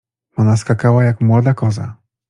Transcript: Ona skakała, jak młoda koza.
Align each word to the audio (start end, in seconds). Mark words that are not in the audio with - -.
Ona 0.37 0.57
skakała, 0.57 1.03
jak 1.03 1.21
młoda 1.21 1.53
koza. 1.53 1.95